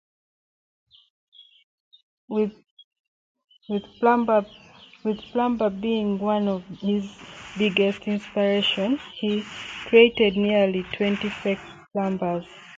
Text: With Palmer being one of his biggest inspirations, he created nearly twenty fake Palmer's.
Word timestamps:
With 2.27 2.53
Palmer 3.99 4.41
being 5.79 6.17
one 6.17 6.47
of 6.47 6.65
his 6.79 7.07
biggest 7.59 8.07
inspirations, 8.07 8.99
he 9.13 9.43
created 9.85 10.37
nearly 10.37 10.81
twenty 10.97 11.29
fake 11.29 11.59
Palmer's. 11.95 12.47